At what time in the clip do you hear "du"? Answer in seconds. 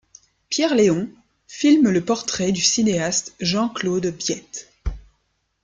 2.51-2.61